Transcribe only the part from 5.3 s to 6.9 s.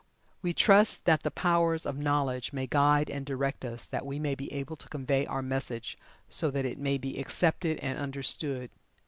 message so that it